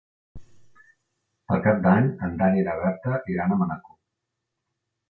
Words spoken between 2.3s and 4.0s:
Dan i na Berta iran a Manacor.